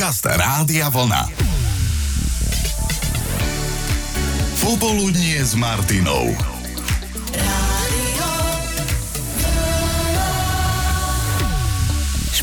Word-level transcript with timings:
Podcast 0.00 0.24
Rádia 0.24 0.88
Vlna. 0.88 1.28
Popoludnie 4.64 5.44
s 5.44 5.52
Martinou. 5.52 6.49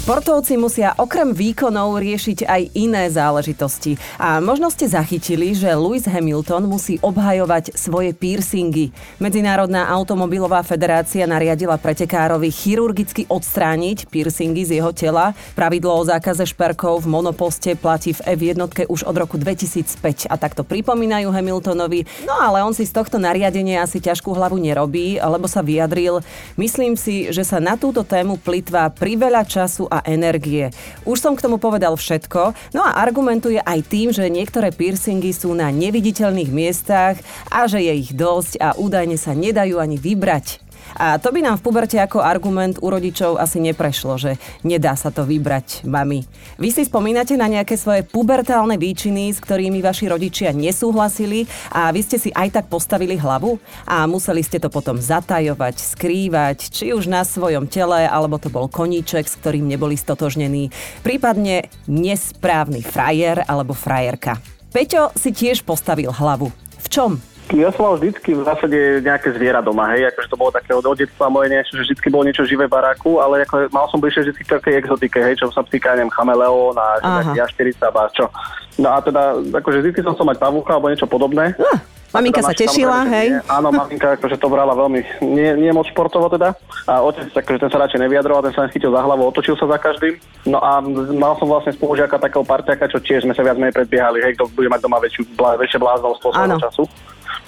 Športovci 0.07 0.55
musia 0.55 0.95
okrem 0.95 1.35
výkonov 1.35 1.99
riešiť 1.99 2.47
aj 2.47 2.79
iné 2.79 3.11
záležitosti. 3.11 3.99
A 4.15 4.39
možno 4.39 4.71
ste 4.71 4.87
zachytili, 4.87 5.51
že 5.51 5.67
Lewis 5.75 6.07
Hamilton 6.07 6.63
musí 6.63 6.95
obhajovať 7.03 7.75
svoje 7.75 8.15
piercingy. 8.15 8.95
Medzinárodná 9.19 9.83
automobilová 9.91 10.63
federácia 10.63 11.27
nariadila 11.27 11.75
pretekárovi 11.75 12.47
chirurgicky 12.47 13.27
odstrániť 13.27 14.07
piercingy 14.07 14.63
z 14.63 14.79
jeho 14.79 14.95
tela. 14.95 15.35
Pravidlo 15.59 15.91
o 15.99 16.07
zákaze 16.07 16.47
šperkov 16.47 17.03
v 17.03 17.11
monoposte 17.11 17.75
platí 17.75 18.15
v 18.15 18.23
F1 18.31 18.87
už 18.87 19.03
od 19.03 19.15
roku 19.19 19.35
2005 19.35 20.31
a 20.31 20.39
takto 20.39 20.63
pripomínajú 20.63 21.35
Hamiltonovi. 21.35 22.07
No 22.23 22.31
ale 22.31 22.63
on 22.63 22.71
si 22.71 22.87
z 22.87 22.95
tohto 22.95 23.19
nariadenia 23.19 23.83
asi 23.83 23.99
ťažkú 23.99 24.31
hlavu 24.31 24.55
nerobí, 24.55 25.19
lebo 25.19 25.51
sa 25.51 25.59
vyjadril. 25.59 26.23
Myslím 26.55 26.95
si, 26.95 27.27
že 27.27 27.43
sa 27.43 27.59
na 27.59 27.75
túto 27.75 28.07
tému 28.07 28.39
plitvá 28.39 28.87
priveľa 28.87 29.43
času 29.43 29.83
a 29.96 29.96
a 29.97 30.05
energie. 30.05 30.69
Už 31.03 31.17
som 31.17 31.33
k 31.33 31.41
tomu 31.41 31.57
povedal 31.57 31.97
všetko, 31.97 32.53
no 32.77 32.81
a 32.85 33.01
argumentuje 33.01 33.57
aj 33.57 33.79
tým, 33.89 34.13
že 34.13 34.29
niektoré 34.29 34.69
piercingy 34.69 35.33
sú 35.33 35.57
na 35.57 35.73
neviditeľných 35.73 36.53
miestach 36.53 37.17
a 37.49 37.65
že 37.65 37.81
je 37.81 37.93
ich 37.97 38.11
dosť 38.13 38.61
a 38.61 38.77
údajne 38.77 39.17
sa 39.17 39.33
nedajú 39.33 39.81
ani 39.81 39.97
vybrať. 39.97 40.66
A 40.97 41.21
to 41.21 41.29
by 41.29 41.45
nám 41.45 41.61
v 41.61 41.65
puberte 41.69 42.01
ako 42.01 42.25
argument 42.25 42.81
u 42.81 42.89
rodičov 42.89 43.37
asi 43.37 43.61
neprešlo, 43.61 44.17
že 44.17 44.41
nedá 44.65 44.97
sa 44.97 45.13
to 45.13 45.21
vybrať 45.29 45.85
mami. 45.85 46.25
Vy 46.57 46.73
si 46.73 46.83
spomínate 46.89 47.37
na 47.37 47.45
nejaké 47.45 47.77
svoje 47.77 48.01
pubertálne 48.01 48.81
výčiny, 48.81 49.29
s 49.29 49.37
ktorými 49.37 49.77
vaši 49.85 50.09
rodičia 50.09 50.49
nesúhlasili 50.57 51.45
a 51.69 51.93
vy 51.93 52.01
ste 52.01 52.17
si 52.17 52.29
aj 52.33 52.57
tak 52.57 52.65
postavili 52.65 53.13
hlavu 53.13 53.61
a 53.85 54.09
museli 54.09 54.41
ste 54.41 54.57
to 54.57 54.73
potom 54.73 54.97
zatajovať, 54.97 55.77
skrývať, 55.77 56.73
či 56.73 56.97
už 56.97 57.05
na 57.05 57.21
svojom 57.21 57.69
tele, 57.69 58.09
alebo 58.09 58.41
to 58.41 58.49
bol 58.49 58.65
koníček, 58.65 59.29
s 59.29 59.37
ktorým 59.37 59.69
neboli 59.69 59.93
stotožnení, 59.93 60.73
prípadne 61.05 61.69
nesprávny 61.85 62.81
frajer 62.81 63.45
alebo 63.45 63.77
frajerka. 63.77 64.41
Peťo 64.73 65.13
si 65.13 65.29
tiež 65.29 65.61
postavil 65.61 66.09
hlavu. 66.09 66.49
V 66.81 66.87
čom? 66.89 67.36
Ja 67.55 67.71
som 67.71 67.87
mal 67.87 67.95
vždycky 67.95 68.35
v 68.35 68.43
zásade 68.43 68.99
nejaké 68.99 69.31
zviera 69.31 69.63
doma, 69.63 69.87
hej, 69.95 70.11
akože 70.11 70.27
to 70.27 70.35
bolo 70.35 70.51
také 70.51 70.75
od, 70.75 70.83
od 70.83 70.99
detstva 70.99 71.31
moje 71.31 71.47
niečo, 71.47 71.79
že 71.79 71.87
vždycky 71.87 72.07
bolo 72.11 72.27
niečo 72.27 72.43
živé 72.43 72.67
v 72.67 72.75
baráku, 72.75 73.23
ale 73.23 73.47
ako, 73.47 73.71
mal 73.71 73.87
som 73.87 74.03
bližšie 74.03 74.27
vždycky 74.27 74.43
také 74.43 74.75
exotike, 74.75 75.15
hej, 75.15 75.39
čo 75.39 75.47
sa 75.55 75.63
týka, 75.63 75.95
neviem, 75.95 76.11
chameleón 76.11 76.75
a 76.75 76.99
jašterica 77.31 77.87
a 77.87 78.11
čo. 78.11 78.27
No 78.75 78.91
a 78.91 78.99
teda, 78.99 79.39
akože 79.63 79.79
vždycky 79.79 80.03
som 80.03 80.11
chcel 80.19 80.27
mať 80.27 80.43
pavúka 80.43 80.75
alebo 80.75 80.91
niečo 80.91 81.07
podobné. 81.07 81.55
Uh. 81.55 81.79
Maminka 82.15 82.39
teda 82.39 82.49
sa 82.49 82.53
tešila, 82.55 82.99
hej? 83.11 83.35
Nie, 83.35 83.43
áno, 83.51 83.67
maminka 83.67 84.15
akože 84.15 84.39
to 84.39 84.47
brala 84.47 84.71
veľmi, 84.71 85.27
nie, 85.27 85.59
nie 85.59 85.71
moc 85.75 85.91
športovo 85.91 86.31
teda. 86.31 86.55
A 86.87 87.03
otec, 87.03 87.35
akože 87.35 87.67
ten 87.67 87.71
sa 87.71 87.83
radšej 87.83 87.99
nevyjadroval, 87.99 88.47
ten 88.47 88.55
sa 88.55 88.63
len 88.63 88.71
chytil 88.71 88.95
za 88.95 89.03
hlavu, 89.03 89.27
otočil 89.27 89.59
sa 89.59 89.67
za 89.67 89.75
každým. 89.75 90.15
No 90.47 90.63
a 90.63 90.79
mal 91.19 91.35
som 91.35 91.51
vlastne 91.51 91.75
spolužiaka 91.75 92.15
takého 92.15 92.47
parťaka, 92.47 92.87
čo 92.87 93.03
tiež 93.03 93.27
sme 93.27 93.35
sa 93.35 93.43
viac 93.43 93.59
menej 93.59 93.75
predbiehali, 93.75 94.23
hej, 94.23 94.39
kto 94.39 94.47
bude 94.55 94.71
mať 94.71 94.87
doma 94.87 95.03
väčšiu, 95.03 95.35
väčšie 95.35 95.79
bláznovstvo 95.83 96.31
svojho 96.31 96.59
času. 96.63 96.83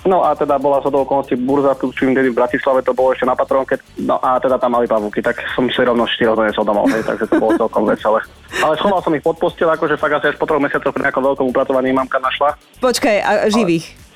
No 0.08 0.24
a 0.24 0.32
teda 0.32 0.56
bola 0.56 0.80
sa 0.80 0.88
do 0.88 1.04
okolností 1.04 1.36
burza, 1.36 1.76
tu 1.76 1.92
čím 1.92 2.16
v 2.16 2.32
Bratislave, 2.32 2.80
to 2.84 2.96
bolo 2.96 3.12
ešte 3.12 3.28
na 3.28 3.36
Patronke, 3.36 3.76
no 4.00 4.16
a 4.24 4.40
teda 4.40 4.56
tam 4.56 4.80
mali 4.80 4.88
pavúky, 4.88 5.20
tak 5.20 5.44
som 5.52 5.68
si 5.68 5.82
rovno 5.84 6.08
štyro 6.08 6.40
donesol 6.40 6.64
domov, 6.64 6.88
hej, 6.88 7.04
takže 7.04 7.28
to 7.28 7.36
bolo 7.36 7.52
celkom 7.60 7.84
veselé. 7.84 8.24
Ale 8.64 8.80
schoval 8.80 9.04
som 9.04 9.12
ich 9.12 9.24
pod 9.24 9.36
postel, 9.36 9.68
akože 9.68 10.00
fakt 10.00 10.24
asi 10.24 10.32
až 10.32 10.40
po 10.40 10.48
troch 10.48 10.64
mesiacoch 10.64 10.96
pri 10.96 11.12
nejakom 11.12 11.24
veľkom 11.24 11.46
upratovaní 11.52 11.92
mamka 11.92 12.16
našla. 12.24 12.56
Počkaj, 12.80 13.18
a 13.20 13.32
živých? 13.52 13.92
Ale... 13.92 14.09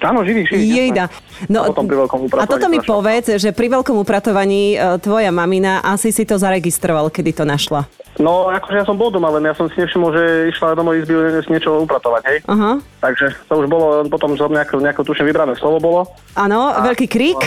Áno, 0.00 0.24
živý, 0.24 0.48
živý. 0.48 0.64
Jejda. 0.64 1.12
No, 1.52 1.68
a, 1.68 1.72
pri 1.72 1.96
veľkom 2.04 2.32
a 2.40 2.48
toto 2.48 2.72
mi 2.72 2.80
povedz, 2.80 3.36
že 3.36 3.52
pri 3.52 3.68
veľkom 3.68 4.00
upratovaní 4.00 4.76
e, 4.76 4.96
tvoja 5.00 5.28
mamina 5.28 5.84
asi 5.84 6.08
si 6.08 6.24
to 6.24 6.40
zaregistroval, 6.40 7.12
kedy 7.12 7.36
to 7.36 7.44
našla. 7.44 7.84
No, 8.20 8.52
akože 8.52 8.82
ja 8.82 8.84
som 8.84 9.00
bol 9.00 9.08
doma, 9.08 9.32
len 9.32 9.48
ja 9.48 9.54
som 9.56 9.70
si 9.72 9.80
nevšimol, 9.80 10.12
že 10.12 10.24
išla 10.52 10.76
do 10.76 10.84
mojej 10.84 11.08
izby 11.08 11.14
niečo 11.48 11.80
upratovať, 11.86 12.22
hej. 12.28 12.38
Uh-huh. 12.44 12.76
Takže 13.00 13.32
to 13.48 13.52
už 13.64 13.66
bolo, 13.70 14.04
potom 14.12 14.36
som 14.36 14.52
nejako, 14.52 14.82
nejako 14.82 15.06
tuším 15.08 15.30
vybrané 15.30 15.56
slovo 15.56 15.78
bolo. 15.80 16.00
Áno, 16.36 16.74
veľký 16.84 17.06
krík. 17.06 17.40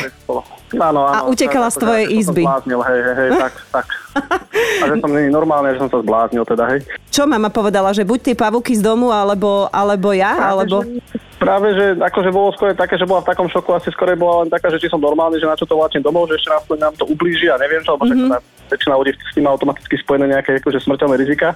Áno, 0.73 1.06
áno. 1.06 1.16
A 1.16 1.19
utekala 1.29 1.69
z 1.69 1.78
tvojej 1.78 2.07
izby. 2.17 2.44
Som 2.44 2.50
zbláznil, 2.50 2.79
hej, 2.81 3.00
hej, 3.00 3.16
hej, 3.16 3.29
tak, 3.38 3.53
tak. 3.69 3.88
A 4.81 4.84
že 4.89 4.95
som 5.01 5.11
není 5.13 5.29
normálne, 5.29 5.73
že 5.73 5.79
som 5.81 5.89
sa 5.89 6.00
zbláznil 6.01 6.44
teda, 6.45 6.63
hej. 6.73 6.79
Čo 7.13 7.29
mama 7.29 7.50
povedala, 7.53 7.94
že 7.94 8.01
buď 8.06 8.19
tie 8.31 8.35
pavúky 8.38 8.73
z 8.73 8.81
domu, 8.81 9.13
alebo, 9.13 9.69
alebo 9.69 10.13
ja, 10.13 10.33
Práve, 10.33 10.50
alebo... 10.50 10.75
Že, 10.81 10.89
práve, 11.38 11.67
že 11.75 11.85
akože 12.00 12.29
bolo 12.33 12.50
skôr 12.56 12.72
také, 12.73 12.95
že 12.97 13.06
bola 13.06 13.22
v 13.22 13.29
takom 13.29 13.47
šoku, 13.50 13.69
asi 13.75 13.89
skôr 13.94 14.13
bola 14.17 14.45
len 14.45 14.50
taká, 14.50 14.72
že 14.73 14.81
či 14.81 14.89
som 14.89 15.01
normálny, 15.01 15.38
že 15.38 15.50
na 15.50 15.59
čo 15.59 15.67
to 15.67 15.78
vláčim 15.78 16.01
domov, 16.01 16.31
že 16.31 16.39
ešte 16.39 16.50
nás 16.50 16.63
nám 16.66 16.95
to 16.97 17.06
ublíži 17.06 17.51
a 17.51 17.59
neviem 17.62 17.83
čo, 17.83 18.00
lebo 18.00 18.09
mm-hmm. 18.09 18.72
väčšina 18.72 18.95
ľudí 18.97 19.12
s 19.13 19.33
tým 19.35 19.45
automaticky 19.45 19.95
spojené 20.01 20.25
nejaké 20.33 20.63
akože 20.63 20.81
smrteľné 20.81 21.16
rizika. 21.19 21.53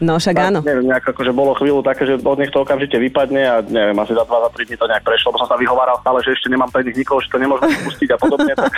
No 0.00 0.16
však 0.16 0.36
tak, 0.36 0.46
áno. 0.48 0.60
Neviem, 0.64 0.88
nejak 0.88 1.04
akože 1.12 1.32
bolo 1.36 1.52
chvíľu 1.60 1.84
také, 1.84 2.08
že 2.08 2.16
od 2.16 2.38
nich 2.40 2.48
to 2.48 2.64
okamžite 2.64 2.96
vypadne 2.96 3.42
a 3.44 3.56
neviem, 3.60 3.96
asi 4.00 4.16
za 4.16 4.24
2 4.24 4.32
za 4.32 4.50
3 4.56 4.64
dní 4.64 4.76
to 4.80 4.86
nejak 4.88 5.04
prešlo, 5.04 5.28
bo 5.36 5.38
som 5.44 5.48
sa 5.52 5.60
vyhováral 5.60 6.00
stále, 6.00 6.18
že 6.24 6.32
ešte 6.32 6.48
nemám 6.48 6.72
pre 6.72 6.80
nich 6.88 6.96
nikoho, 6.96 7.20
že 7.20 7.28
to 7.28 7.36
nemôžem 7.36 7.68
pustiť 7.86 8.08
a 8.08 8.16
podobne. 8.16 8.52
Tak, 8.56 8.72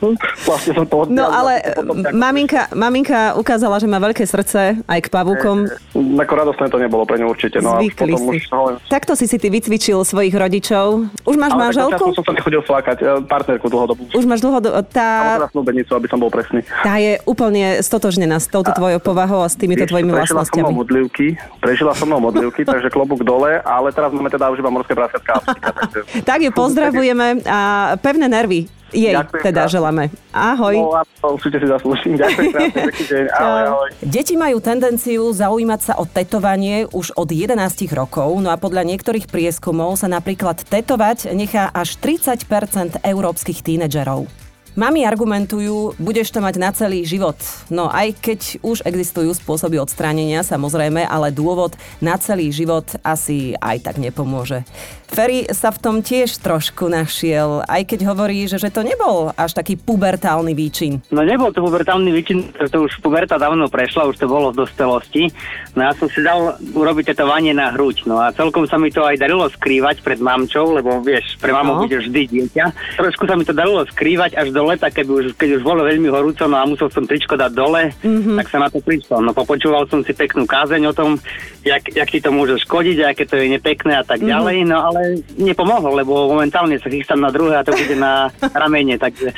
vlastne 0.48 0.72
som 0.72 0.86
to 0.88 0.96
odňal, 1.04 1.12
No 1.12 1.26
ale 1.28 1.52
potom, 1.76 1.94
maminka, 2.16 2.72
maminka 2.72 3.36
ukázala, 3.36 3.76
že 3.76 3.84
má 3.84 4.00
veľké 4.00 4.24
srdce 4.24 4.80
aj 4.88 4.98
k 5.04 5.08
pavúkom. 5.12 5.68
E, 5.68 5.76
e, 5.92 6.20
ako 6.24 6.32
radostné 6.32 6.66
to 6.72 6.80
nebolo 6.80 7.04
pre 7.04 7.20
ňu 7.20 7.28
určite. 7.28 7.60
No, 7.60 7.76
Zvykli 7.76 8.16
si. 8.16 8.28
Už, 8.40 8.44
no, 8.48 8.80
Takto 8.88 9.12
si 9.12 9.28
si 9.28 9.36
ty 9.36 9.52
vycvičil 9.52 10.00
svojich 10.08 10.32
rodičov. 10.32 11.12
Už 11.28 11.36
máš 11.36 11.52
ale 11.52 11.68
manželku? 11.68 12.16
som 12.16 12.24
sa 12.24 12.32
nechodil 12.32 12.64
flakať, 12.64 12.96
e, 13.04 13.06
partnerku 13.28 13.68
dlhodobu. 13.68 14.08
Už 14.16 14.24
máš 14.24 14.40
dlhodobu. 14.40 14.80
Tá... 14.88 15.36
Teda 15.36 15.52
snúbenicu, 15.52 15.92
aby 15.92 16.08
som 16.08 16.16
bol 16.16 16.32
presný. 16.32 16.64
Tá 16.80 16.96
je 16.96 17.20
úplne 17.28 17.84
stotožnená 17.84 18.40
s 18.40 18.48
touto 18.48 18.72
tvojou 18.72 19.04
povahou 19.04 19.44
a 19.44 19.48
s 19.52 19.54
týmito 19.60 19.84
tvojimi 19.84 20.16
vlastnosťami. 20.16 20.61
Modlivky, 20.70 21.34
prežila 21.58 21.96
som 21.96 22.06
mnou 22.06 22.22
modlivky, 22.30 22.62
takže 22.62 22.92
klobúk 22.92 23.26
dole, 23.26 23.58
ale 23.66 23.90
teraz 23.90 24.14
máme 24.14 24.30
teda 24.30 24.52
už 24.54 24.62
iba 24.62 24.70
morské 24.70 24.94
prasiatka. 24.94 25.42
tak 26.28 26.38
ju 26.44 26.54
pozdravujeme 26.54 27.42
a 27.48 27.58
pevné 27.98 28.30
nervy 28.30 28.70
jej 28.92 29.16
Ďakujem 29.16 29.42
teda 29.42 29.62
krásne. 29.64 29.72
želáme. 29.72 30.04
Ahoj. 30.36 30.74
No, 30.76 31.26
určite 31.32 31.56
si 31.58 31.66
zaslúžim. 31.66 32.12
Ďakujem 32.20 32.48
krásne, 32.52 32.80
deň. 33.10 33.24
Ahoj, 33.32 33.62
ahoj. 33.72 33.88
Deti 34.04 34.34
majú 34.36 34.60
tendenciu 34.60 35.32
zaujímať 35.32 35.80
sa 35.80 35.92
o 35.96 36.04
tetovanie 36.04 36.84
už 36.92 37.16
od 37.16 37.32
11 37.32 37.56
rokov, 37.96 38.36
no 38.38 38.52
a 38.52 38.60
podľa 38.60 38.84
niektorých 38.84 39.32
prieskumov 39.32 39.96
sa 39.96 40.12
napríklad 40.12 40.60
tetovať 40.68 41.32
nechá 41.32 41.72
až 41.72 41.96
30% 41.98 43.00
európskych 43.00 43.64
tínedžerov. 43.64 44.41
Mami 44.72 45.04
argumentujú, 45.04 45.92
budeš 46.00 46.32
to 46.32 46.40
mať 46.40 46.56
na 46.56 46.72
celý 46.72 47.04
život. 47.04 47.36
No 47.68 47.92
aj 47.92 48.16
keď 48.24 48.40
už 48.64 48.80
existujú 48.88 49.36
spôsoby 49.36 49.76
odstránenia, 49.76 50.40
samozrejme, 50.40 51.04
ale 51.04 51.28
dôvod 51.28 51.76
na 52.00 52.16
celý 52.16 52.48
život 52.48 52.88
asi 53.04 53.52
aj 53.60 53.84
tak 53.84 54.00
nepomôže. 54.00 54.64
Ferry 55.12 55.44
sa 55.52 55.68
v 55.68 55.76
tom 55.76 55.96
tiež 56.00 56.40
trošku 56.40 56.88
našiel, 56.88 57.60
aj 57.68 57.84
keď 57.84 58.08
hovorí, 58.08 58.48
že, 58.48 58.56
že 58.56 58.72
to 58.72 58.80
nebol 58.80 59.28
až 59.36 59.52
taký 59.52 59.76
pubertálny 59.76 60.56
výčin. 60.56 61.04
No 61.12 61.20
nebol 61.20 61.52
to 61.52 61.60
pubertálny 61.60 62.08
výčin, 62.08 62.48
to 62.56 62.88
už 62.88 62.96
puberta 63.04 63.36
dávno 63.36 63.68
prešla, 63.68 64.08
už 64.08 64.16
to 64.16 64.24
bolo 64.24 64.56
v 64.56 64.64
dospelosti. 64.64 65.28
No 65.76 65.84
ja 65.84 65.92
som 65.92 66.08
si 66.08 66.24
dal 66.24 66.56
urobiť 66.56 67.12
tetovanie 67.12 67.52
na 67.52 67.76
hruď. 67.76 68.08
No 68.08 68.24
a 68.24 68.32
celkom 68.32 68.64
sa 68.64 68.80
mi 68.80 68.88
to 68.88 69.04
aj 69.04 69.20
darilo 69.20 69.44
skrývať 69.52 70.00
pred 70.00 70.16
mamčou, 70.16 70.80
lebo 70.80 71.04
vieš, 71.04 71.36
pre 71.36 71.52
mamu 71.52 71.76
no. 71.76 71.80
bude 71.84 72.00
vždy 72.00 72.22
dieťa. 72.32 72.96
Trošku 72.96 73.28
sa 73.28 73.36
mi 73.36 73.44
to 73.44 73.52
darilo 73.52 73.84
skrývať 73.92 74.32
až 74.32 74.48
do 74.48 74.61
leta, 74.68 74.92
keď 74.92 75.06
už, 75.08 75.24
keď 75.34 75.58
už 75.58 75.62
bolo 75.62 75.86
veľmi 75.86 76.08
horúco, 76.10 76.44
no 76.46 76.56
a 76.60 76.68
musel 76.68 76.90
som 76.90 77.06
tričko 77.06 77.34
dať 77.34 77.52
dole, 77.54 77.90
mm-hmm. 77.90 78.36
tak 78.38 78.46
sa 78.50 78.58
na 78.60 78.68
to 78.68 78.78
prišlo. 78.84 79.24
No 79.24 79.30
popočúval 79.32 79.88
som 79.88 80.04
si 80.04 80.12
peknú 80.12 80.44
kázeň 80.44 80.82
o 80.90 80.96
tom, 80.96 81.16
jak, 81.64 81.82
jak 81.88 82.08
ti 82.10 82.20
to 82.20 82.34
môže 82.34 82.60
škodiť, 82.66 82.96
aké 83.06 83.24
to 83.24 83.38
je 83.40 83.46
nepekné 83.48 83.98
a 83.98 84.04
tak 84.04 84.20
mm-hmm. 84.20 84.32
ďalej, 84.32 84.56
no 84.68 84.76
ale 84.82 85.00
nepomohol, 85.40 86.02
lebo 86.02 86.28
momentálne 86.28 86.76
sa 86.76 86.88
chystám 86.92 87.22
na 87.22 87.30
druhé 87.32 87.58
a 87.58 87.66
to 87.66 87.72
bude 87.72 87.96
na 87.96 88.28
ramene, 88.52 89.00
takže... 89.00 89.32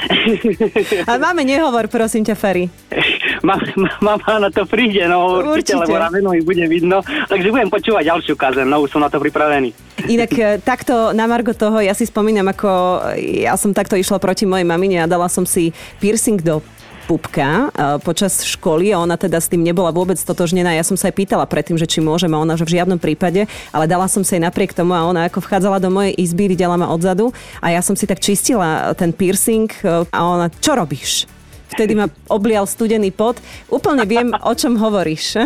A 1.11 1.21
máme 1.21 1.47
nehovor, 1.47 1.87
prosím 1.87 2.27
ťa, 2.27 2.35
Ferry. 2.35 2.67
Mama 3.45 4.35
na 4.41 4.51
to 4.51 4.65
príde, 4.65 5.05
no 5.07 5.45
určite, 5.45 5.77
určite. 5.77 5.83
lebo 5.85 5.95
rameno 6.01 6.33
mi 6.33 6.41
bude 6.41 6.65
vidno, 6.65 7.05
takže 7.29 7.53
budem 7.53 7.69
počúvať 7.69 8.09
ďalšiu 8.09 8.35
kázen, 8.35 8.67
no 8.67 8.81
už 8.81 8.97
som 8.97 9.05
na 9.05 9.13
to 9.13 9.21
pripravený. 9.21 9.77
Inak 10.09 10.33
e, 10.35 10.59
takto 10.65 11.13
na 11.13 11.29
Margo 11.29 11.53
toho, 11.53 11.79
ja 11.85 11.93
si 11.93 12.09
spomínam, 12.09 12.49
ako 12.51 12.69
ja 13.21 13.55
som 13.61 13.77
takto 13.77 13.95
išla 13.95 14.17
proti 14.17 14.49
mojej 14.49 14.65
mamine 14.65 15.05
a 15.05 15.07
dala 15.07 15.29
som 15.29 15.45
si 15.45 15.71
piercing 16.01 16.41
do 16.41 16.65
pupka 17.05 17.69
e, 17.69 18.01
počas 18.01 18.43
školy 18.43 18.91
a 18.91 19.01
ona 19.01 19.21
teda 19.21 19.39
s 19.39 19.53
tým 19.53 19.61
nebola 19.61 19.93
vôbec 19.93 20.17
totožnená. 20.17 20.73
Ja 20.73 20.83
som 20.83 20.97
sa 20.97 21.13
aj 21.13 21.21
pýtala 21.21 21.45
predtým, 21.45 21.77
že 21.77 21.85
či 21.85 22.01
môžem 22.01 22.33
a 22.33 22.41
ona 22.41 22.57
že 22.57 22.65
v 22.65 22.81
žiadnom 22.81 22.97
prípade, 22.97 23.45
ale 23.71 23.85
dala 23.85 24.09
som 24.09 24.25
sa 24.25 24.37
jej 24.37 24.43
napriek 24.43 24.73
tomu 24.73 24.97
a 24.97 25.05
ona 25.05 25.29
ako 25.29 25.45
vchádzala 25.45 25.79
do 25.85 25.93
mojej 25.93 26.17
izby, 26.17 26.49
videla 26.49 26.81
ma 26.81 26.89
odzadu 26.89 27.31
a 27.61 27.71
ja 27.71 27.85
som 27.85 27.95
si 27.95 28.09
tak 28.09 28.25
čistila 28.25 28.97
ten 28.97 29.13
piercing 29.13 29.69
e, 29.85 30.09
a 30.09 30.19
ona, 30.25 30.49
čo 30.49 30.73
robíš? 30.75 31.29
Vtedy 31.75 31.93
ma 31.93 32.07
oblial 32.31 32.65
studený 32.65 33.11
pot. 33.11 33.37
Úplne 33.69 34.07
viem, 34.07 34.31
o 34.33 34.53
čom 34.55 34.79
hovoríš. 34.79 35.35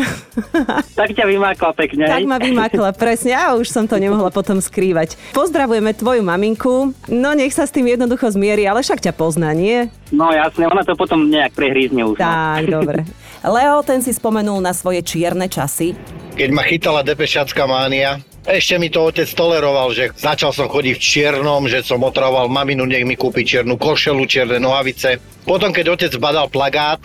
Tak 0.98 1.14
ťa 1.14 1.30
vymákla 1.30 1.70
pekne. 1.78 2.10
Tak 2.10 2.26
ma 2.26 2.42
vymakla, 2.42 2.90
presne. 2.90 3.30
A 3.30 3.54
už 3.54 3.70
som 3.70 3.86
to 3.86 3.96
nemohla 3.96 4.28
potom 4.28 4.58
skrývať. 4.58 5.14
Pozdravujeme 5.30 5.94
tvoju 5.94 6.26
maminku. 6.26 6.90
No 7.06 7.38
nech 7.38 7.54
sa 7.54 7.64
s 7.64 7.72
tým 7.72 7.86
jednoducho 7.86 8.26
zmieri, 8.28 8.66
ale 8.66 8.82
však 8.82 8.98
ťa 9.00 9.12
pozná, 9.14 9.54
nie? 9.54 9.86
No 10.10 10.34
jasne, 10.34 10.66
ona 10.66 10.82
to 10.82 10.98
potom 10.98 11.30
nejak 11.30 11.54
prehrízne 11.54 12.02
už. 12.02 12.18
no. 12.18 12.24
Tak, 12.26 12.62
dobre. 12.66 13.06
Leo, 13.54 13.86
ten 13.86 14.02
si 14.02 14.10
spomenul 14.10 14.58
na 14.58 14.74
svoje 14.74 14.98
čierne 15.00 15.46
časy. 15.46 15.94
keď 16.34 16.50
ma 16.50 16.66
chytala 16.66 17.06
depešacká 17.06 17.62
mánia. 17.66 18.18
Ešte 18.48 18.80
mi 18.80 18.88
to 18.88 19.04
otec 19.04 19.28
toleroval, 19.28 19.92
že 19.92 20.08
začal 20.16 20.56
som 20.56 20.72
chodiť 20.72 20.96
v 20.96 21.04
čiernom, 21.04 21.68
že 21.68 21.84
som 21.84 22.00
otravoval 22.00 22.48
maminu, 22.48 22.88
nech 22.88 23.04
mi 23.04 23.12
kúpi 23.12 23.44
čiernu 23.44 23.76
košelu, 23.76 24.24
čierne 24.24 24.56
nohavice. 24.56 25.20
Potom, 25.44 25.68
keď 25.68 25.92
otec 25.92 26.12
badal 26.16 26.48
plagát, 26.48 26.96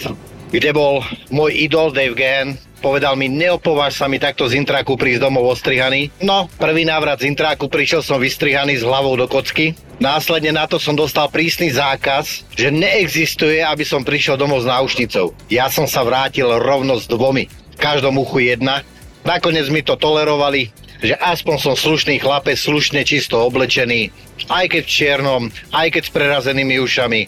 kde 0.56 0.72
bol 0.72 1.04
môj 1.36 1.68
idol 1.68 1.92
Dave 1.92 2.16
Gann, 2.16 2.56
povedal 2.80 3.20
mi, 3.20 3.28
neopováž 3.28 3.92
sa 3.92 4.08
mi 4.08 4.24
takto 4.24 4.48
z 4.48 4.56
intraku 4.56 4.96
prísť 4.96 5.28
domov 5.28 5.52
ostrihaný. 5.52 6.16
No, 6.24 6.48
prvý 6.56 6.88
návrat 6.88 7.20
z 7.20 7.36
intraku 7.36 7.68
prišiel 7.68 8.00
som 8.00 8.24
vystrihaný 8.24 8.80
s 8.80 8.88
hlavou 8.88 9.20
do 9.20 9.28
kocky. 9.28 9.76
Následne 10.00 10.56
na 10.56 10.64
to 10.64 10.80
som 10.80 10.96
dostal 10.96 11.28
prísny 11.28 11.76
zákaz, 11.76 12.56
že 12.56 12.72
neexistuje, 12.72 13.60
aby 13.60 13.84
som 13.84 14.08
prišiel 14.08 14.40
domov 14.40 14.64
s 14.64 14.72
náušnicou. 14.72 15.36
Ja 15.52 15.68
som 15.68 15.92
sa 15.92 16.08
vrátil 16.08 16.48
rovno 16.48 16.96
s 16.96 17.04
dvomi. 17.04 17.52
V 17.76 17.78
každom 17.84 18.16
uchu 18.16 18.48
jedna. 18.48 18.80
Nakoniec 19.24 19.72
mi 19.72 19.80
to 19.80 19.96
tolerovali, 19.96 20.68
že 21.00 21.16
aspoň 21.16 21.56
som 21.56 21.76
slušný 21.80 22.20
chlapec, 22.20 22.60
slušne 22.60 23.08
čisto 23.08 23.40
oblečený, 23.40 24.12
aj 24.52 24.66
keď 24.68 24.84
v 24.84 24.92
čiernom, 24.92 25.42
aj 25.72 25.88
keď 25.96 26.04
s 26.04 26.12
prerazenými 26.12 26.76
ušami, 26.84 27.22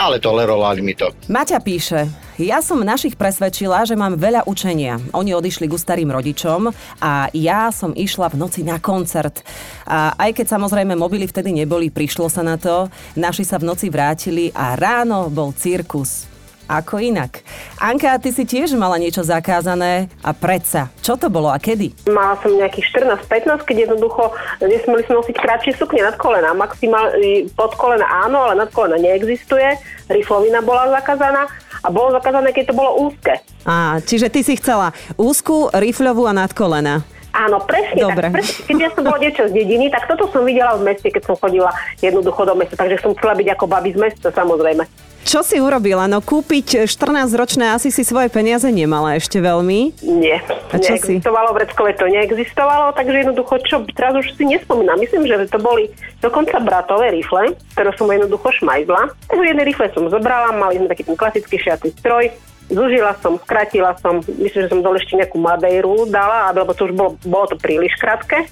ale 0.00 0.16
tolerovali 0.24 0.80
mi 0.80 0.96
to. 0.96 1.12
Maťa 1.28 1.60
píše, 1.60 2.08
ja 2.40 2.64
som 2.64 2.80
našich 2.80 3.20
presvedčila, 3.20 3.84
že 3.84 3.92
mám 3.92 4.16
veľa 4.16 4.48
učenia. 4.48 4.96
Oni 5.12 5.36
odišli 5.36 5.68
ku 5.68 5.76
starým 5.76 6.08
rodičom 6.08 6.72
a 7.04 7.28
ja 7.36 7.68
som 7.68 7.92
išla 7.92 8.32
v 8.32 8.40
noci 8.40 8.64
na 8.64 8.80
koncert. 8.80 9.44
A 9.84 10.16
aj 10.16 10.40
keď 10.40 10.56
samozrejme 10.56 10.96
mobily 10.96 11.28
vtedy 11.28 11.52
neboli, 11.52 11.92
prišlo 11.92 12.32
sa 12.32 12.40
na 12.40 12.56
to, 12.56 12.88
naši 13.20 13.44
sa 13.44 13.60
v 13.60 13.68
noci 13.68 13.92
vrátili 13.92 14.48
a 14.56 14.80
ráno 14.80 15.28
bol 15.28 15.52
cirkus. 15.52 16.33
Ako 16.64 16.96
inak. 16.96 17.44
Anka, 17.76 18.16
ty 18.16 18.32
si 18.32 18.48
tiež 18.48 18.72
mala 18.72 18.96
niečo 18.96 19.20
zakázané 19.20 20.08
a 20.24 20.32
predsa. 20.32 20.88
Čo 21.04 21.20
to 21.20 21.28
bolo 21.28 21.52
a 21.52 21.60
kedy? 21.60 21.92
Mala 22.08 22.40
som 22.40 22.56
nejakých 22.56 22.88
14-15, 23.28 23.68
keď 23.68 23.76
jednoducho 23.84 24.32
nesmeli 24.64 25.04
sme 25.04 25.20
nosiť 25.20 25.36
kratšie 25.36 25.72
sukne 25.76 26.00
nad 26.00 26.16
kolena. 26.16 26.56
Maximálne 26.56 27.52
pod 27.52 27.76
kolena 27.76 28.08
áno, 28.24 28.48
ale 28.48 28.64
nad 28.64 28.72
kolena 28.72 28.96
neexistuje. 28.96 29.76
Riflovina 30.08 30.64
bola 30.64 30.88
zakázaná 30.96 31.44
a 31.84 31.88
bolo 31.92 32.16
zakázané, 32.16 32.56
keď 32.56 32.72
to 32.72 32.78
bolo 32.80 33.12
úzke. 33.12 33.44
Á, 33.68 34.00
čiže 34.00 34.32
ty 34.32 34.40
si 34.40 34.56
chcela 34.56 34.96
úzku, 35.20 35.68
rifľovú 35.68 36.24
a 36.24 36.32
nad 36.32 36.52
kolena. 36.56 37.04
Áno, 37.34 37.58
presne 37.66 37.98
Dobre. 37.98 38.30
tak. 38.30 38.38
Presne, 38.38 38.62
keď 38.62 38.76
ja 38.78 38.90
som 38.94 39.02
bola 39.02 39.18
dievča 39.18 39.50
z 39.50 39.52
dediny, 39.52 39.90
tak 39.90 40.06
toto 40.06 40.30
som 40.30 40.46
videla 40.46 40.78
v 40.78 40.86
meste, 40.86 41.10
keď 41.10 41.22
som 41.26 41.34
chodila 41.34 41.74
jednoducho 41.98 42.46
do 42.46 42.54
mesta. 42.54 42.78
Takže 42.78 43.02
som 43.02 43.10
chcela 43.18 43.34
byť 43.34 43.48
ako 43.50 43.64
babi 43.66 43.90
z 43.90 43.98
mesta, 43.98 44.30
samozrejme. 44.30 44.86
Čo 45.24 45.40
si 45.40 45.56
urobila? 45.56 46.04
No 46.04 46.20
kúpiť 46.20 46.84
14-ročné 46.84 47.72
asi 47.72 47.88
si 47.88 48.04
svoje 48.04 48.28
peniaze 48.28 48.68
nemala 48.68 49.16
ešte 49.16 49.40
veľmi. 49.40 50.04
Nie, 50.04 50.36
A 50.68 50.76
čo 50.76 51.00
si? 51.00 51.16
neexistovalo, 51.16 51.56
v 51.56 51.64
Reckove 51.64 51.96
to 51.96 52.04
neexistovalo, 52.06 52.92
takže 52.92 53.24
jednoducho, 53.24 53.56
čo, 53.64 53.76
teraz 53.96 54.12
už 54.14 54.36
si 54.36 54.44
nespomínam, 54.44 55.00
myslím, 55.00 55.24
že 55.24 55.48
to 55.48 55.56
boli 55.56 55.88
dokonca 56.20 56.60
bratové 56.60 57.08
rifle, 57.08 57.56
ktoré 57.72 57.90
som 57.96 58.04
jednoducho 58.06 58.52
šmajzla. 58.60 59.00
Takže 59.26 59.48
jedné 59.48 59.64
rifle 59.64 59.88
som 59.96 60.04
zobrala, 60.06 60.52
mali 60.52 60.76
sme 60.76 60.92
taký 60.92 61.08
ten 61.08 61.16
klasický 61.16 61.56
šiatý 61.56 61.88
stroj, 61.96 62.28
Zužila 62.72 63.12
som, 63.20 63.36
skratila 63.42 63.92
som, 64.00 64.24
myslím, 64.24 64.64
že 64.64 64.72
som 64.72 64.80
dole 64.80 64.96
ešte 64.96 65.20
nejakú 65.20 65.36
madejru 65.36 66.08
dala, 66.08 66.48
lebo 66.52 66.72
to 66.72 66.88
už 66.88 66.92
bolo, 66.96 67.10
bolo 67.24 67.46
to 67.52 67.56
príliš 67.60 67.92
krátke. 68.00 68.48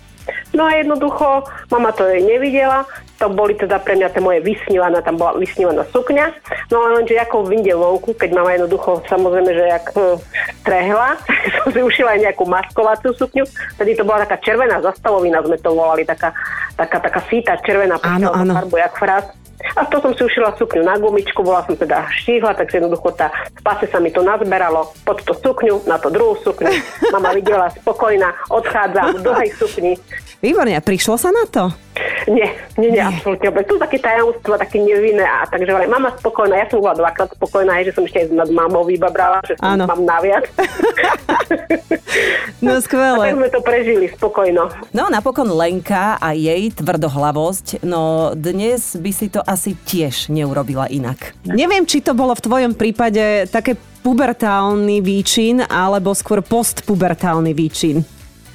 No 0.55 0.69
a 0.69 0.79
jednoducho, 0.79 1.49
mama 1.73 1.91
to 1.91 2.07
jej 2.07 2.23
nevidela, 2.23 2.87
to 3.19 3.27
boli 3.27 3.59
teda 3.59 3.83
pre 3.83 3.99
mňa 3.99 4.13
tie 4.15 4.23
moje 4.23 4.39
vysnívaná, 4.45 5.03
tam 5.03 5.19
bola 5.19 5.35
vysnívaná 5.35 5.83
sukňa. 5.91 6.31
No 6.71 6.87
ale 6.87 7.03
lenže 7.03 7.19
ako 7.19 7.49
vyjde 7.49 7.75
vonku, 7.75 8.15
keď 8.15 8.31
mama 8.37 8.55
jednoducho, 8.55 9.03
samozrejme, 9.11 9.51
že 9.51 9.65
jak 9.67 9.87
hm, 9.91 10.17
trehla, 10.63 11.19
som 11.59 11.69
si 11.75 11.81
ušila 11.83 12.15
aj 12.15 12.21
nejakú 12.31 12.45
maskovaciu 12.47 13.11
sukňu. 13.17 13.45
Tedy 13.81 13.99
to 13.99 14.07
bola 14.07 14.23
taká 14.23 14.39
červená 14.39 14.79
zastavovina, 14.79 15.43
sme 15.43 15.59
to 15.59 15.75
volali, 15.75 16.07
taká, 16.07 16.31
taká, 16.79 17.03
taká 17.03 17.21
síta 17.27 17.59
červená, 17.65 17.99
Áno, 18.05 18.31
áno. 18.31 18.53
farbu, 18.55 18.77
jak 18.79 18.95
fraz. 18.95 19.25
A 19.77 19.87
to 19.89 20.03
som 20.03 20.13
si 20.13 20.23
ušila 20.27 20.55
sukňu 20.59 20.83
na 20.85 20.99
gumičku, 20.99 21.41
bola 21.41 21.65
som 21.65 21.79
teda 21.79 22.05
štíhla, 22.23 22.53
takže 22.59 22.83
jednoducho 22.83 23.15
tá, 23.15 23.33
v 23.57 23.63
pase 23.63 23.87
sa 23.89 23.99
mi 24.03 24.11
to 24.13 24.21
nazberalo 24.21 24.93
pod 25.07 25.23
tú 25.23 25.33
sukňu, 25.33 25.87
na 25.89 25.97
to 25.97 26.13
druhú 26.13 26.37
sukňu. 26.43 26.71
Mama 27.15 27.33
videla 27.33 27.71
spokojná, 27.71 28.53
odchádzam 28.53 29.19
v 29.19 29.21
dlhej 29.23 29.51
sukni. 29.57 29.93
Výborne, 30.43 30.77
prišlo 30.83 31.15
sa 31.17 31.31
na 31.31 31.47
to? 31.47 31.71
Nie, 32.31 32.55
nie, 32.79 32.95
nie, 32.95 33.03
absolútne 33.03 33.51
vôbec. 33.51 33.67
To 33.67 33.75
sú 33.77 33.81
také 33.83 33.99
tajomstva, 33.99 34.55
také 34.61 34.79
nevinné. 34.79 35.27
A 35.27 35.43
takže 35.49 35.75
hovorím, 35.75 35.91
mama 35.91 36.11
spokojná, 36.15 36.55
ja 36.63 36.67
som 36.71 36.79
bola 36.79 36.95
dvakrát 36.95 37.31
spokojná, 37.35 37.83
aj 37.83 37.85
že 37.91 37.93
som 37.99 38.05
ešte 38.07 38.19
aj 38.23 38.27
nad 38.31 38.51
mamou 38.55 38.87
vybabrala, 38.87 39.43
že 39.43 39.59
som 39.59 39.79
mám 39.83 40.03
naviac. 40.03 40.47
No 42.63 42.77
A 42.77 42.79
tak 42.79 42.85
skvelé. 42.87 43.35
sme 43.35 43.49
to 43.51 43.61
prežili 43.65 44.07
spokojno. 44.13 44.69
No 44.95 45.09
napokon 45.11 45.49
Lenka 45.51 46.21
a 46.21 46.37
jej 46.37 46.71
tvrdohlavosť, 46.71 47.83
no 47.83 48.31
dnes 48.37 48.95
by 48.95 49.11
si 49.11 49.27
to 49.33 49.41
asi 49.43 49.75
tiež 49.75 50.31
neurobila 50.31 50.87
inak. 50.87 51.35
Neviem, 51.43 51.89
či 51.89 52.05
to 52.05 52.15
bolo 52.15 52.37
v 52.37 52.45
tvojom 52.45 52.73
prípade 52.77 53.49
také 53.51 53.75
pubertálny 54.05 55.03
výčin, 55.03 55.65
alebo 55.65 56.15
skôr 56.15 56.43
postpubertálny 56.45 57.51
výčin. 57.57 58.03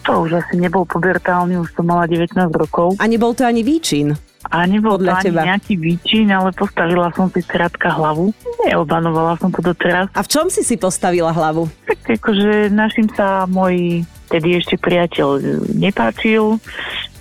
To 0.07 0.23
už 0.23 0.39
asi 0.39 0.55
nebol 0.55 0.83
pubertálny, 0.83 1.55
už 1.57 1.69
som 1.71 1.83
mala 1.83 2.07
19 2.07 2.31
rokov. 2.49 2.95
A 2.95 3.05
nebol 3.05 3.31
to 3.31 3.43
ani 3.43 3.59
výčin. 3.61 4.15
A 4.47 4.63
nebol 4.63 4.95
to 4.95 5.03
Podľa 5.03 5.13
ani 5.13 5.25
teba. 5.25 5.41
nejaký 5.45 5.73
výčin, 5.75 6.27
ale 6.29 6.49
postavila 6.51 7.11
som 7.11 7.27
si 7.27 7.43
krátka 7.43 7.91
hlavu. 7.91 8.31
Neobanovala 8.63 9.35
som 9.35 9.51
to 9.51 9.59
doteraz. 9.61 10.07
A 10.09 10.23
v 10.23 10.29
čom 10.29 10.47
si 10.47 10.63
si 10.63 10.75
postavila 10.75 11.29
hlavu? 11.29 11.67
Tak 11.85 12.15
akože 12.15 12.71
našim 12.71 13.11
sa 13.11 13.43
môj 13.45 14.07
tedy 14.27 14.55
ešte 14.55 14.75
priateľ 14.77 15.43
nepáčil. 15.73 16.63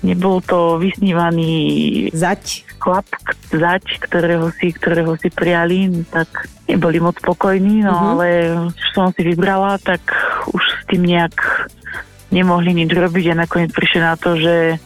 Nebol 0.01 0.39
to 0.41 0.79
vysnívaný 0.79 1.51
Zať. 2.13 2.63
chlap, 2.79 3.09
zať, 3.49 3.83
ktorého 4.01 4.53
si, 4.53 4.71
ktorého 4.71 5.17
si 5.17 5.27
prijali, 5.27 5.91
tak 6.07 6.29
neboli 6.65 7.01
moc 7.01 7.17
spokojní, 7.17 7.83
no 7.83 7.91
Mhm. 7.91 8.07
ale 8.07 8.29
som 8.93 9.11
si 9.11 9.25
vybrala, 9.25 9.79
tak 9.79 10.03
už 10.47 10.63
s 10.63 10.83
tým 10.87 11.03
nejak 11.03 11.35
nemohli 12.37 12.77
nič 12.77 12.93
robiť 12.93 13.33
a 13.33 13.41
nakoniec 13.49 13.73
prišli 13.73 14.01
na 14.05 14.13
to, 14.21 14.37
že 14.37 14.77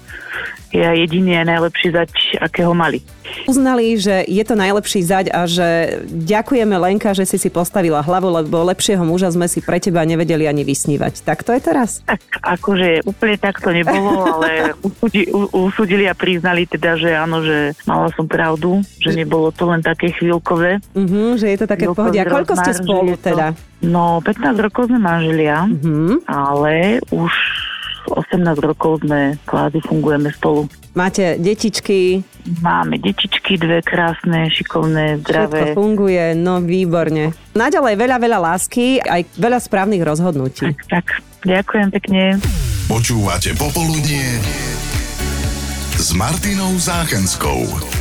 ja 0.70 0.94
jediný 0.94 1.42
a 1.42 1.44
najlepší 1.46 1.88
zať, 1.90 2.10
akého 2.38 2.74
mali. 2.74 3.02
Uznali, 3.46 3.94
že 3.94 4.26
je 4.26 4.42
to 4.42 4.58
najlepší 4.58 5.06
zať 5.06 5.26
a 5.30 5.46
že 5.46 6.02
ďakujeme 6.10 6.74
Lenka, 6.74 7.14
že 7.14 7.26
si 7.26 7.38
si 7.38 7.46
postavila 7.46 8.02
hlavu, 8.02 8.26
lebo 8.42 8.66
lepšieho 8.66 9.02
muža 9.06 9.30
sme 9.30 9.46
si 9.46 9.62
pre 9.62 9.78
teba 9.78 10.02
nevedeli 10.02 10.50
ani 10.50 10.66
vysnívať. 10.66 11.22
Tak 11.22 11.46
to 11.46 11.54
je 11.54 11.60
teraz? 11.62 12.02
Tak 12.02 12.22
akože 12.42 13.06
úplne 13.06 13.36
tak 13.38 13.62
to 13.62 13.70
nebolo, 13.70 14.26
ale 14.38 14.74
usúdi, 14.82 15.30
u, 15.30 15.46
usúdili 15.70 16.10
a 16.10 16.14
priznali 16.14 16.66
teda, 16.66 16.98
že 16.98 17.10
áno, 17.14 17.42
že 17.42 17.74
mala 17.86 18.10
som 18.14 18.26
pravdu, 18.26 18.82
že 18.98 19.14
nebolo 19.14 19.54
to 19.54 19.70
len 19.70 19.82
také 19.82 20.10
chvíľkové. 20.10 20.82
Uh-huh, 20.94 21.38
že 21.38 21.54
je 21.54 21.58
to 21.58 21.66
také 21.70 21.86
v 21.86 21.94
pohode. 21.94 22.18
A 22.18 22.26
koľko 22.26 22.54
ste 22.58 22.72
spolu 22.74 23.14
je 23.14 23.18
teda? 23.18 23.54
No, 23.80 24.20
15 24.20 24.58
rokov 24.58 24.90
sme 24.90 24.98
manželia, 24.98 25.64
Uh-huh. 25.70 26.20
ale 26.26 26.98
už 27.14 27.32
18 28.08 28.40
rokov 28.62 29.04
sme 29.04 29.36
kvázi 29.44 29.84
fungujeme 29.84 30.32
spolu. 30.32 30.66
Máte 30.96 31.38
detičky, 31.38 32.24
Máme 32.64 32.96
detičky, 32.96 33.60
dve 33.60 33.84
krásne, 33.84 34.48
šikovné, 34.48 35.20
všetko 35.20 35.28
zdravé. 35.28 35.62
funguje, 35.76 36.24
no 36.34 36.64
výborne. 36.64 37.36
Naďalej 37.52 37.94
veľa, 38.00 38.16
veľa 38.16 38.38
lásky, 38.40 38.96
aj 38.98 39.28
veľa 39.36 39.58
správnych 39.60 40.00
rozhodnutí. 40.00 40.72
Tak, 40.72 40.78
tak, 40.88 41.06
ďakujem 41.44 41.88
pekne. 41.92 42.22
Počúvate 42.88 43.54
Popoludnie 43.54 44.40
s 46.00 46.16
Martinou 46.16 46.74
Záchenskou. 46.80 47.99